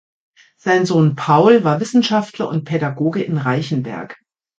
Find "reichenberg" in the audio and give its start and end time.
3.37-4.19